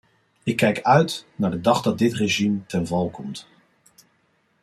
[0.43, 3.47] Ik kijk uit naar de dag dat dit regime ten val komt.